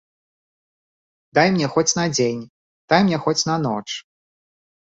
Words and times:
Дай 1.37 1.47
мне 1.57 1.67
хоць 1.75 1.93
на 1.99 2.05
дзень, 2.15 2.41
дай 2.95 3.01
мне 3.11 3.17
хоць 3.27 3.39
на 3.51 3.55
ноч. 3.67 3.87